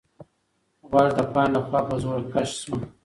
غوږ 0.89 1.09
د 1.17 1.19
پاڼې 1.33 1.51
لخوا 1.53 1.79
په 1.89 1.95
زور 2.03 2.19
کش 2.33 2.49
شو. 2.61 2.75